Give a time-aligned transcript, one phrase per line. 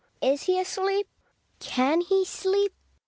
[0.23, 1.07] Is he asleep?
[1.59, 2.73] Can he sleep